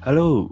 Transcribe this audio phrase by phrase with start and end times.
[0.00, 0.48] Halo,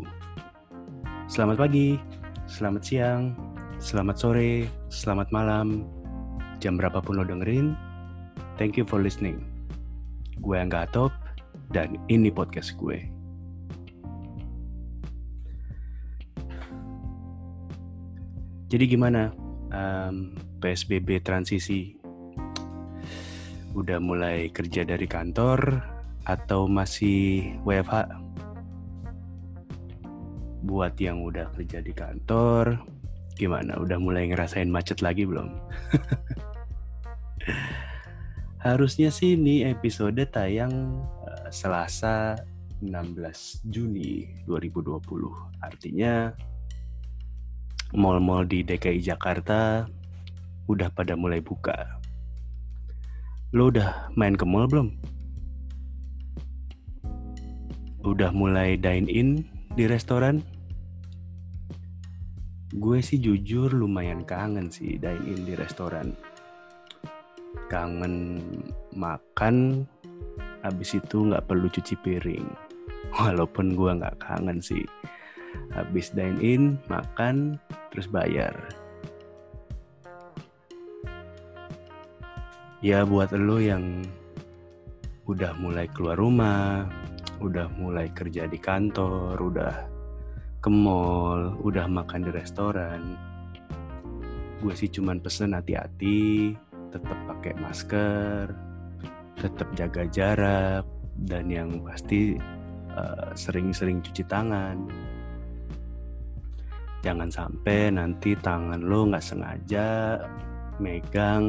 [1.25, 1.97] selamat pagi,
[2.45, 3.33] selamat siang,
[3.81, 5.89] selamat sore, selamat malam,
[6.61, 7.73] jam berapapun lo dengerin.
[8.61, 9.41] Thank you for listening.
[10.45, 11.17] Gue Angga Atop,
[11.73, 13.09] dan ini podcast gue.
[18.69, 19.33] Jadi gimana
[19.73, 21.97] um, PSBB transisi?
[23.73, 25.81] Udah mulai kerja dari kantor
[26.29, 28.28] atau masih WFH?
[30.69, 32.77] Buat yang udah kerja di kantor,
[33.41, 33.81] gimana?
[33.81, 35.49] Udah mulai ngerasain macet lagi belum?
[38.69, 42.37] Harusnya sih ini episode tayang uh, Selasa
[42.85, 45.01] 16 Juni 2020.
[45.65, 46.37] Artinya
[47.97, 49.89] mall-mall di DKI Jakarta
[50.69, 51.97] udah pada mulai buka.
[53.57, 54.93] Lo udah main ke mall belum?
[58.05, 60.58] Udah mulai dine in di restoran?
[62.69, 66.13] Gue sih jujur lumayan kangen sih dine in di restoran.
[67.73, 68.45] Kangen
[68.93, 69.89] makan
[70.61, 72.45] habis itu nggak perlu cuci piring.
[73.17, 74.85] Walaupun gue nggak kangen sih.
[75.73, 77.57] Habis dine in makan
[77.89, 78.53] terus bayar.
[82.85, 84.05] Ya buat lo yang
[85.25, 86.89] udah mulai keluar rumah
[87.39, 89.98] udah mulai kerja di kantor udah
[90.59, 93.15] ke mall, udah makan di restoran,
[94.59, 96.59] gue sih cuman pesen hati-hati,
[96.91, 98.51] tetap pakai masker,
[99.39, 100.85] tetap jaga jarak,
[101.27, 102.35] dan yang pasti
[102.91, 104.77] eh, sering-sering uh, cuci tangan.
[107.07, 110.19] Jangan sampai nanti tangan lo nggak sengaja
[110.83, 111.47] megang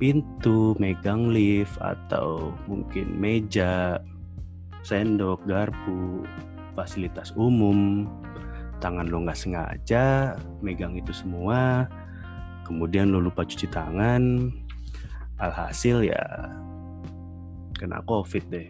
[0.00, 4.00] pintu, megang lift, atau mungkin meja,
[4.82, 6.24] sendok, garpu,
[6.74, 8.08] fasilitas umum.
[8.82, 11.86] Tangan lo nggak sengaja megang itu semua.
[12.66, 14.50] Kemudian lo lupa cuci tangan.
[15.38, 16.22] Alhasil ya
[17.78, 18.68] kena covid deh.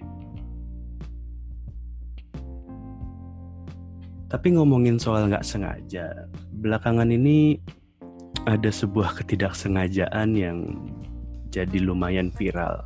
[4.33, 6.25] Tapi ngomongin soal nggak sengaja
[6.63, 7.61] belakangan ini
[8.49, 10.59] ada sebuah ketidaksengajaan yang
[11.53, 12.81] jadi lumayan viral.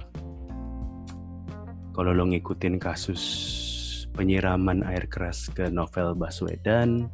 [1.94, 3.22] Kalau lo ngikutin kasus
[4.16, 7.12] penyiraman air keras ke novel Baswedan.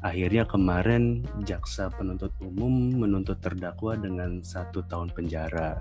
[0.00, 5.78] Akhirnya kemarin jaksa penuntut umum menuntut terdakwa dengan satu tahun penjara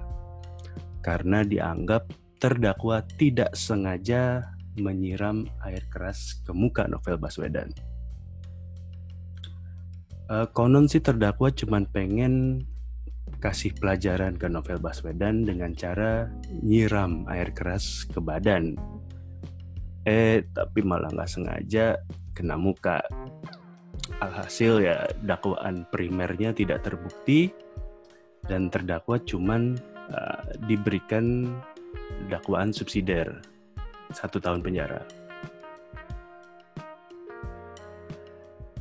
[1.01, 7.71] karena dianggap terdakwa tidak sengaja menyiram air keras ke muka novel Baswedan.
[10.31, 12.63] Uh, konon sih terdakwa cuma pengen
[13.39, 16.29] kasih pelajaran ke novel Baswedan dengan cara
[16.61, 18.77] nyiram air keras ke badan
[20.05, 22.01] eh tapi malah nggak sengaja
[22.33, 23.01] kena muka.
[24.21, 27.49] Alhasil ya dakwaan primernya tidak terbukti
[28.45, 29.77] dan terdakwa cuman
[30.13, 31.49] uh, diberikan
[32.29, 33.41] dakwaan subsidiar
[34.13, 35.01] satu tahun penjara.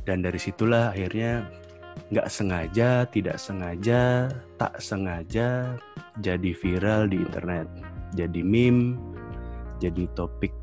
[0.01, 1.45] Dan dari situlah akhirnya
[2.11, 4.27] nggak sengaja tidak sengaja
[4.57, 5.77] tak sengaja
[6.19, 7.69] jadi viral di internet.
[8.17, 8.99] Jadi meme
[9.79, 10.60] jadi topik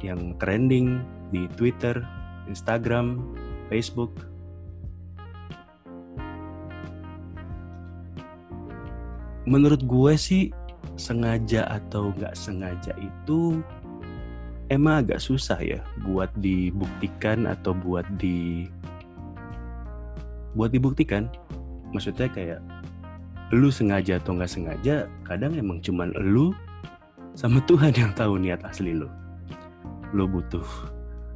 [0.00, 1.02] yang trending
[1.34, 2.00] di Twitter,
[2.48, 3.20] Instagram,
[3.68, 4.14] Facebook.
[9.48, 10.52] Menurut gue sih
[11.00, 13.64] sengaja atau nggak sengaja itu
[14.68, 18.68] emang agak susah ya buat dibuktikan atau buat di
[20.52, 21.32] buat dibuktikan.
[21.96, 22.60] Maksudnya kayak
[23.48, 26.52] lu sengaja atau nggak sengaja, kadang emang cuman lu
[27.32, 29.08] sama Tuhan yang tahu niat asli lu
[30.16, 30.64] lo butuh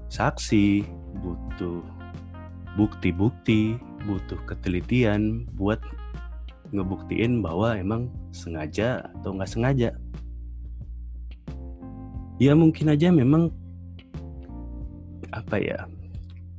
[0.08, 0.84] saksi,
[1.20, 1.84] butuh
[2.76, 3.76] bukti-bukti,
[4.08, 5.80] butuh ketelitian buat
[6.72, 9.90] ngebuktiin bahwa emang sengaja atau nggak sengaja.
[12.40, 13.52] Ya mungkin aja memang
[15.32, 15.84] apa ya,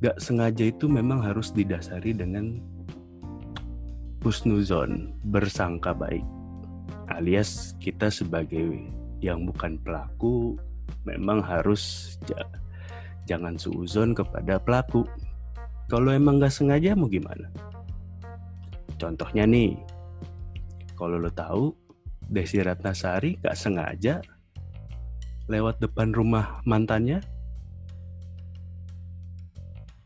[0.02, 2.62] nggak sengaja itu memang harus didasari dengan
[4.22, 6.24] husnuzon, bersangka baik.
[7.12, 8.86] Alias kita sebagai
[9.20, 10.56] yang bukan pelaku
[11.04, 12.16] memang harus
[13.28, 15.08] jangan suuzon kepada pelaku.
[15.92, 17.52] Kalau emang gak sengaja mau gimana?
[18.96, 19.76] Contohnya nih,
[20.96, 21.76] kalau lo tahu
[22.24, 24.24] Desi Ratnasari gak sengaja
[25.52, 27.20] lewat depan rumah mantannya,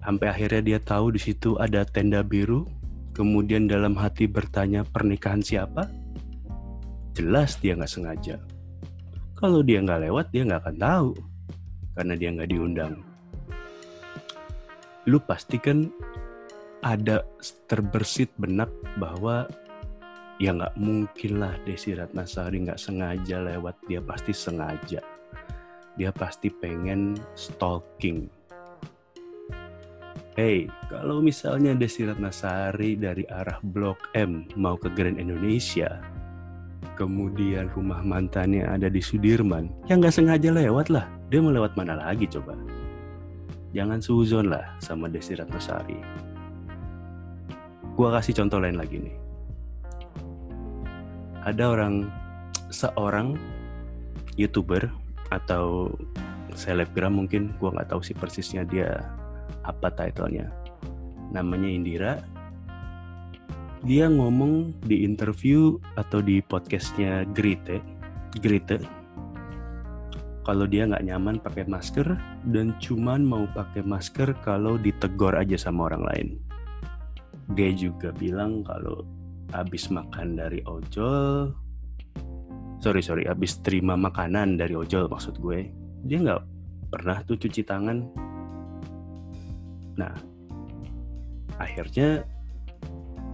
[0.01, 2.65] sampai akhirnya dia tahu di situ ada tenda biru,
[3.13, 5.85] kemudian dalam hati bertanya pernikahan siapa?
[7.13, 8.37] Jelas dia nggak sengaja.
[9.37, 11.09] Kalau dia nggak lewat, dia nggak akan tahu.
[11.93, 12.93] Karena dia nggak diundang.
[15.07, 15.87] lu pasti kan
[16.83, 17.23] ada
[17.71, 18.67] terbersit benak
[18.99, 19.47] bahwa
[20.37, 25.01] ya nggak mungkin lah Desi Ratnasari nggak sengaja lewat dia pasti sengaja
[25.97, 28.29] dia pasti pengen stalking
[30.37, 35.97] Hey, kalau misalnya Desi Ratnasari dari arah Blok M mau ke Grand Indonesia,
[36.97, 41.05] kemudian rumah mantannya ada di Sudirman, ya nggak sengaja lewat lah.
[41.29, 42.57] Dia mau lewat mana lagi coba?
[43.75, 45.99] Jangan suzon lah sama Desi Ratnasari.
[47.93, 49.15] Gua kasih contoh lain lagi nih.
[51.45, 52.09] Ada orang,
[52.73, 53.37] seorang
[54.35, 54.89] youtuber
[55.29, 55.93] atau
[56.57, 59.03] selebgram mungkin, gua nggak tahu sih persisnya dia
[59.67, 60.47] apa titlenya
[61.31, 62.13] namanya Indira
[63.85, 67.81] dia ngomong di interview atau di podcastnya Grite
[68.41, 68.81] Grite.
[70.47, 72.07] Kalau dia nggak nyaman pakai masker
[72.47, 76.27] dan cuman mau pakai masker kalau ditegor aja sama orang lain.
[77.51, 79.03] Dia juga bilang kalau
[79.51, 81.55] habis makan dari ojol
[82.77, 85.71] sorry sorry habis terima makanan dari ojol maksud gue
[86.05, 86.43] dia nggak
[86.87, 88.07] pernah tuh cuci tangan.
[89.97, 90.13] Nah,
[91.59, 92.23] akhirnya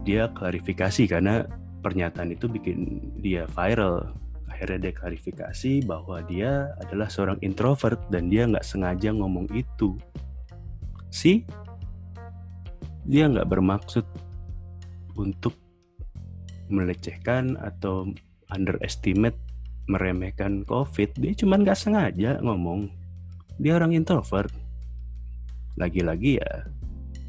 [0.03, 1.47] dia klarifikasi karena
[1.83, 4.15] pernyataan itu bikin dia viral.
[4.51, 9.97] Akhirnya dia klarifikasi bahwa dia adalah seorang introvert dan dia nggak sengaja ngomong itu.
[11.09, 11.43] Si,
[13.09, 14.05] dia nggak bermaksud
[15.17, 15.57] untuk
[16.69, 18.13] melecehkan atau
[18.53, 19.37] underestimate
[19.89, 21.17] meremehkan COVID.
[21.17, 22.87] Dia cuma nggak sengaja ngomong.
[23.57, 24.53] Dia orang introvert
[25.77, 26.69] lagi-lagi ya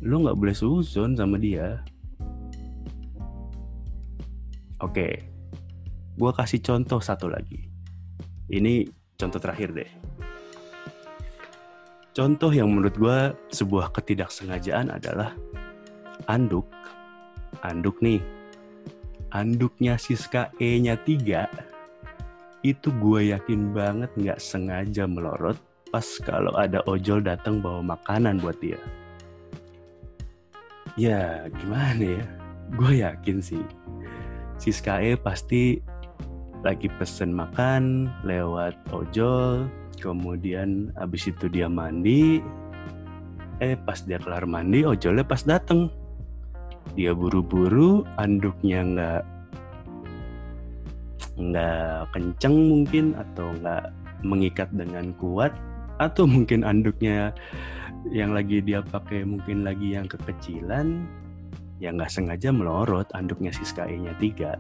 [0.05, 1.81] lu nggak boleh suzon sama dia
[4.81, 5.09] oke.
[6.15, 7.67] Gue kasih contoh satu lagi.
[8.51, 8.87] Ini
[9.19, 9.91] contoh terakhir deh.
[12.15, 13.19] Contoh yang menurut gue
[13.51, 15.35] sebuah ketidaksengajaan adalah
[16.31, 16.71] anduk.
[17.67, 18.23] Anduk nih.
[19.35, 21.75] Anduknya Siska E nya 3
[22.65, 25.59] itu gue yakin banget nggak sengaja melorot
[25.93, 28.79] pas kalau ada ojol datang bawa makanan buat dia.
[30.95, 32.27] Ya gimana ya,
[32.79, 33.63] gue yakin sih
[34.59, 35.81] si Sky pasti
[36.65, 39.69] lagi pesen makan lewat ojol,
[40.01, 42.41] kemudian abis itu dia mandi,
[43.61, 45.93] eh pas dia kelar mandi ojolnya pas dateng.
[46.97, 49.23] Dia buru-buru, anduknya nggak
[51.35, 53.91] nggak kenceng mungkin atau nggak
[54.23, 55.51] mengikat dengan kuat
[55.99, 57.35] atau mungkin anduknya
[58.13, 61.07] yang lagi dia pakai mungkin lagi yang kekecilan
[61.83, 64.59] ya nggak sengaja melorot anduknya si Sky nya tiga.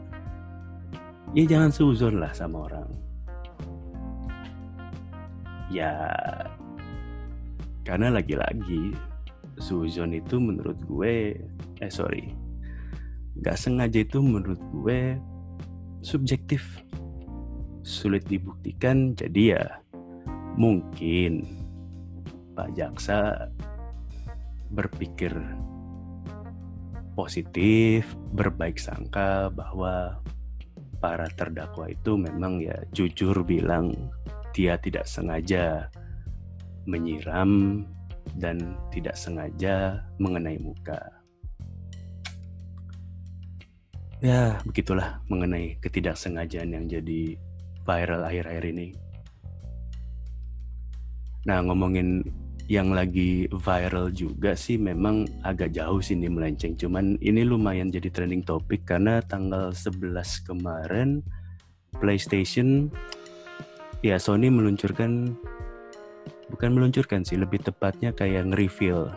[1.35, 2.89] Ya jangan suzon lah sama orang.
[5.71, 6.15] Ya
[7.83, 8.95] karena lagi-lagi
[9.59, 11.39] suzon itu menurut gue
[11.83, 12.35] eh sorry.
[13.35, 15.19] Nggak sengaja itu menurut gue
[16.07, 16.63] subjektif.
[17.85, 19.65] Sulit dibuktikan jadi ya
[20.57, 21.45] mungkin
[22.55, 23.51] Pak Jaksa
[24.71, 25.35] berpikir
[27.15, 30.19] positif, berbaik sangka bahwa
[30.99, 33.95] para terdakwa itu memang ya jujur bilang
[34.55, 35.89] dia tidak sengaja
[36.85, 37.83] menyiram
[38.37, 41.01] dan tidak sengaja mengenai muka.
[44.25, 47.37] Ya, begitulah mengenai ketidaksengajaan yang jadi
[47.85, 48.97] viral akhir-akhir ini.
[51.45, 52.25] Nah ngomongin
[52.65, 56.73] yang lagi viral juga sih memang agak jauh sih ini melenceng.
[56.81, 61.21] Cuman ini lumayan jadi trending topik karena tanggal 11 kemarin
[62.01, 62.89] PlayStation
[64.01, 65.37] ya Sony meluncurkan
[66.49, 69.13] bukan meluncurkan sih lebih tepatnya kayak nge-reveal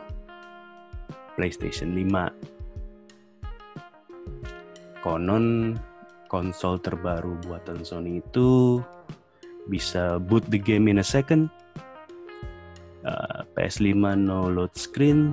[1.40, 2.36] PlayStation 5.
[5.00, 5.80] Konon
[6.28, 8.84] konsol terbaru buatan Sony itu
[9.72, 11.48] bisa boot the game in a second
[13.08, 15.32] uh, PS5 no load screen.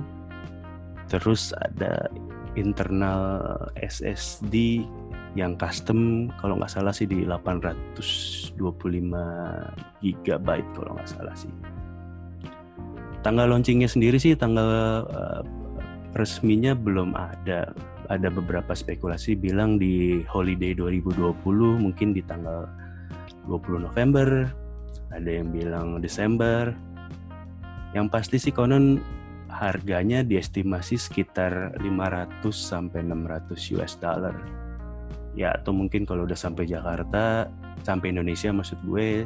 [1.11, 2.07] Terus ada
[2.55, 3.43] internal
[3.77, 4.87] SSD
[5.35, 8.55] yang custom kalau nggak salah sih di 825
[9.99, 11.51] GB kalau nggak salah sih.
[13.21, 15.43] Tanggal launchingnya sendiri sih tanggal uh,
[16.15, 17.75] resminya belum ada.
[18.05, 21.41] Ada beberapa spekulasi bilang di holiday 2020
[21.81, 22.69] mungkin di tanggal
[23.49, 24.45] 20 November.
[25.09, 26.69] Ada yang bilang Desember
[27.95, 28.99] yang pasti sih konon
[29.47, 34.35] harganya diestimasi sekitar 500 sampai 600 US dollar.
[35.31, 37.47] Ya atau mungkin kalau udah sampai Jakarta,
[37.87, 39.23] sampai Indonesia maksud gue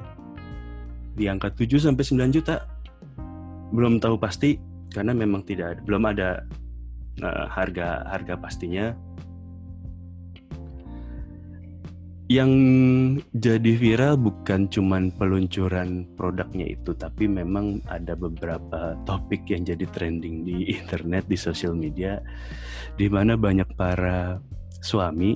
[1.17, 2.69] di angka 7 sampai 9 juta.
[3.73, 4.61] Belum tahu pasti,
[4.93, 6.45] karena memang tidak belum ada
[7.25, 8.93] uh, harga harga pastinya
[12.29, 12.53] yang
[13.33, 20.45] jadi viral bukan cuman peluncuran produknya itu tapi memang ada beberapa topik yang jadi trending
[20.45, 22.21] di internet di sosial media
[23.01, 24.37] di mana banyak para
[24.85, 25.33] suami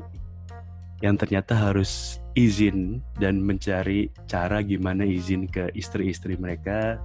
[1.01, 7.01] yang ternyata harus izin dan mencari cara gimana izin ke istri-istri mereka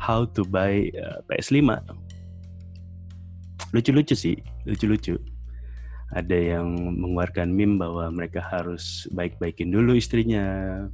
[0.00, 1.76] how to buy uh, PS5
[3.76, 5.20] lucu-lucu sih lucu-lucu
[6.08, 10.88] ada yang mengeluarkan meme bahwa mereka harus baik-baikin dulu istrinya.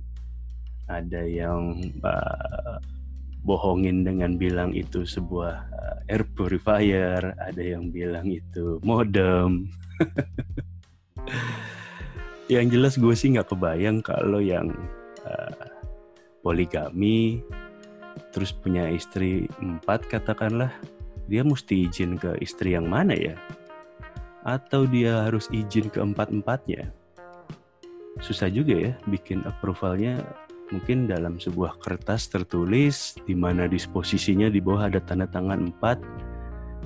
[0.91, 2.77] Ada yang uh,
[3.47, 7.23] bohongin dengan bilang itu sebuah uh, air purifier.
[7.39, 9.71] Ada yang bilang itu modem.
[12.45, 14.69] Yang jelas gue sih nggak kebayang kalau yang
[15.25, 15.65] uh,
[16.45, 17.41] poligami
[18.37, 20.69] terus punya istri empat katakanlah
[21.25, 23.33] dia mesti izin ke istri yang mana ya
[24.45, 26.93] atau dia harus izin ke empat-empatnya?
[28.23, 30.23] Susah juga ya bikin approvalnya.
[30.73, 36.01] Mungkin dalam sebuah kertas tertulis di mana disposisinya di bawah ada tanda tangan empat.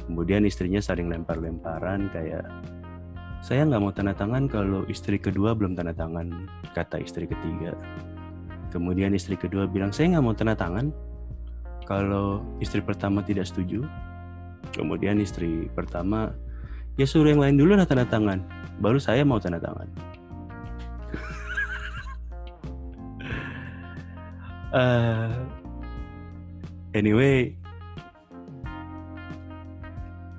[0.09, 2.43] Kemudian istrinya saling lempar-lemparan kayak
[3.39, 7.77] saya nggak mau tanda tangan kalau istri kedua belum tanda tangan kata istri ketiga.
[8.75, 10.91] Kemudian istri kedua bilang saya nggak mau tanda tangan
[11.87, 13.87] kalau istri pertama tidak setuju.
[14.75, 16.35] Kemudian istri pertama
[16.99, 18.43] ya suruh yang lain dulu lah tanda tangan.
[18.83, 19.89] Baru saya mau tanda tangan.
[24.69, 25.33] Uh,
[26.99, 27.57] anyway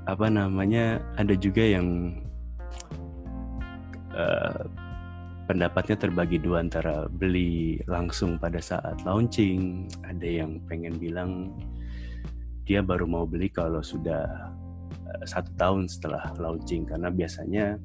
[0.06, 2.18] apa namanya ada juga yang
[4.13, 4.66] uh,
[5.46, 9.88] pendapatnya terbagi dua antara beli langsung pada saat launching.
[10.06, 11.54] Ada yang pengen bilang
[12.66, 14.50] dia baru mau beli kalau sudah
[15.25, 16.86] satu tahun setelah launching.
[16.88, 17.78] Karena biasanya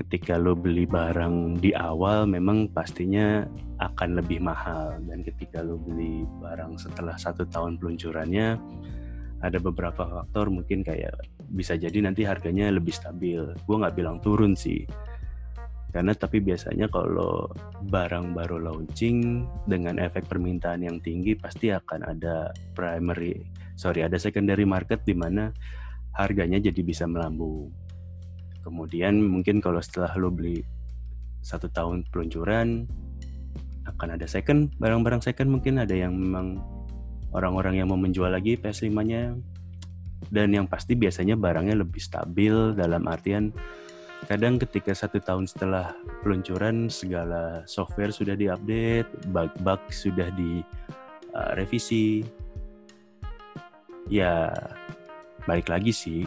[0.00, 3.44] ketika lo beli barang di awal memang pastinya
[3.80, 4.96] akan lebih mahal.
[5.04, 8.56] Dan ketika lo beli barang setelah satu tahun peluncurannya
[9.40, 11.16] ada beberapa faktor mungkin kayak
[11.52, 13.40] bisa jadi nanti harganya lebih stabil.
[13.64, 14.84] Gue nggak bilang turun sih.
[15.90, 17.50] Karena tapi biasanya kalau
[17.90, 23.42] barang baru launching dengan efek permintaan yang tinggi pasti akan ada primary
[23.80, 25.48] sorry ada secondary market di mana
[26.14, 27.70] harganya jadi bisa melambung.
[28.60, 30.60] Kemudian mungkin kalau setelah lo beli
[31.40, 32.84] satu tahun peluncuran
[33.88, 36.60] akan ada second barang-barang second mungkin ada yang memang
[37.32, 39.34] orang-orang yang mau menjual lagi PS5-nya
[40.28, 43.56] dan yang pasti biasanya barangnya lebih stabil dalam artian
[44.28, 52.28] kadang ketika satu tahun setelah peluncuran segala software sudah diupdate bug-bug sudah direvisi uh,
[54.12, 54.52] ya
[55.48, 56.20] balik lagi sih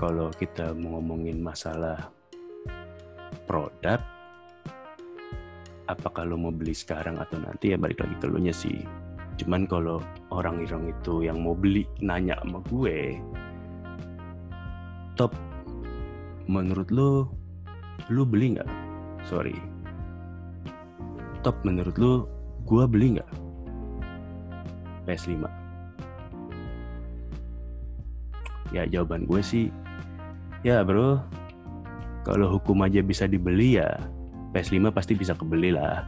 [0.00, 2.10] kalau kita mau ngomongin masalah
[3.46, 4.00] produk
[5.90, 8.78] apakah lo mau beli sekarang atau nanti ya balik lagi ke lo nya sih.
[9.42, 9.98] Cuman kalau
[10.30, 13.18] orang-orang itu yang mau beli nanya sama gue
[15.18, 15.34] top
[16.46, 17.28] menurut lo
[18.08, 18.70] lo beli nggak?
[19.26, 19.54] Sorry.
[21.44, 22.12] Top menurut lo
[22.64, 23.30] gue beli nggak?
[25.04, 25.59] PS5
[28.70, 29.66] ya jawaban gue sih
[30.66, 31.20] ya bro.
[32.20, 33.96] Kalau hukum aja bisa dibeli ya
[34.52, 36.04] PS5 pasti bisa kebeli lah